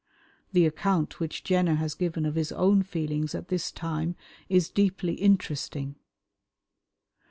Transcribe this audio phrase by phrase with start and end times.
[0.51, 4.15] The account which Jenner has given of his own feelings at this time
[4.49, 5.93] is deeply interesting.